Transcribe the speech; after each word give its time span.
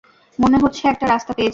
মনে 0.39 0.57
হচ্ছে 0.57 0.81
একটা 0.87 1.05
রাস্তা 1.07 1.31
পেয়েছি। 1.33 1.49